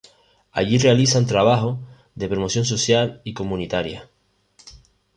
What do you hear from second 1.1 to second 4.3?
trabajo de promoción social y comunitaria.